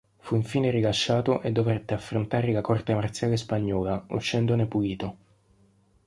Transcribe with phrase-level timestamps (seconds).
[0.17, 5.17] Fu infine rilasciato e dovette affrontare la corte marziale spagnola, uscendone pulito.